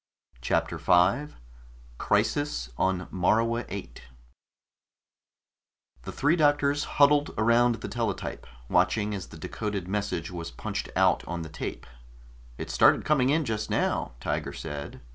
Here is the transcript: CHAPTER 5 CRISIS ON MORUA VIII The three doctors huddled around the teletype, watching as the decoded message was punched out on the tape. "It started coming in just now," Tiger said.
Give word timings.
CHAPTER 0.41 0.79
5 0.79 1.35
CRISIS 1.99 2.71
ON 2.75 3.07
MORUA 3.11 3.65
VIII 3.67 3.93
The 6.01 6.11
three 6.11 6.35
doctors 6.35 6.85
huddled 6.97 7.35
around 7.37 7.75
the 7.75 7.87
teletype, 7.87 8.47
watching 8.67 9.13
as 9.13 9.27
the 9.27 9.37
decoded 9.37 9.87
message 9.87 10.31
was 10.31 10.49
punched 10.49 10.89
out 10.95 11.23
on 11.27 11.43
the 11.43 11.49
tape. 11.49 11.85
"It 12.57 12.71
started 12.71 13.05
coming 13.05 13.29
in 13.29 13.45
just 13.45 13.69
now," 13.69 14.13
Tiger 14.19 14.53
said. 14.53 15.01